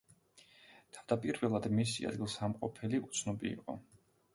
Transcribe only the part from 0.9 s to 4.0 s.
თავდაპირველად მისი ადგილსამყოფელი უცნობი იყო.